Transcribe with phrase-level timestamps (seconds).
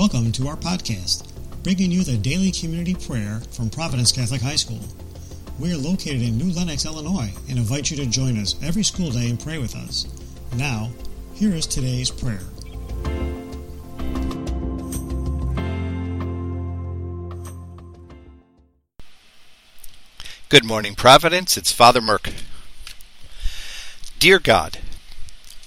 [0.00, 1.28] Welcome to our podcast,
[1.62, 4.80] bringing you the daily community prayer from Providence Catholic High School.
[5.58, 9.10] We are located in New Lenox, Illinois, and invite you to join us every school
[9.10, 10.06] day and pray with us.
[10.56, 10.88] Now,
[11.34, 12.40] here is today's prayer.
[20.48, 21.58] Good morning, Providence.
[21.58, 22.32] It's Father Merck.
[24.18, 24.78] Dear God,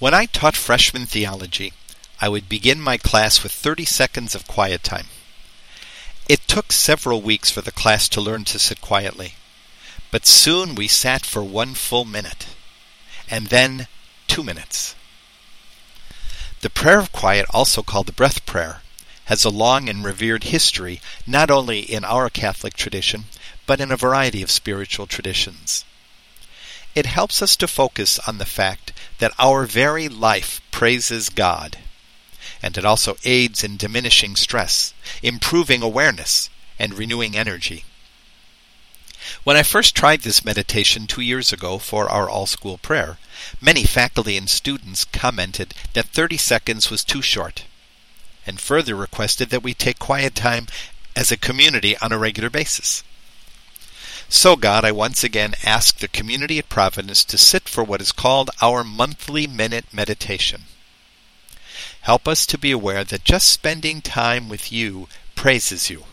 [0.00, 1.72] when I taught freshman theology,
[2.20, 5.06] I would begin my class with 30 seconds of quiet time.
[6.28, 9.34] It took several weeks for the class to learn to sit quietly,
[10.10, 12.46] but soon we sat for one full minute,
[13.28, 13.88] and then
[14.28, 14.94] two minutes.
[16.60, 18.80] The prayer of quiet, also called the breath prayer,
[19.26, 23.24] has a long and revered history not only in our Catholic tradition,
[23.66, 25.84] but in a variety of spiritual traditions.
[26.94, 31.78] It helps us to focus on the fact that our very life praises God
[32.64, 36.48] and it also aids in diminishing stress, improving awareness,
[36.78, 37.84] and renewing energy.
[39.44, 43.18] When I first tried this meditation two years ago for our all school prayer,
[43.60, 47.64] many faculty and students commented that 30 seconds was too short,
[48.46, 50.66] and further requested that we take quiet time
[51.14, 53.04] as a community on a regular basis.
[54.30, 58.10] So, God, I once again ask the community at Providence to sit for what is
[58.10, 60.62] called our monthly minute meditation.
[62.04, 66.04] Help us to be aware that just spending time with you praises you.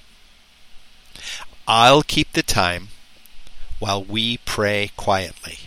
[1.68, 2.88] I'll keep the time
[3.80, 5.60] while we pray quietly.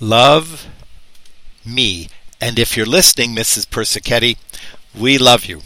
[0.00, 0.66] Love
[1.64, 2.08] me.
[2.40, 3.66] And if you're listening, Mrs.
[3.66, 4.38] Persichetti,
[4.98, 5.60] we love you.